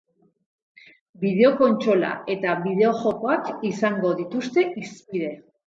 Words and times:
Bideokontsola 1.23 2.09
eta 2.37 2.57
bideojokoak 2.65 3.55
izango 3.73 4.17
dituzte 4.25 4.69
hizpide. 4.85 5.35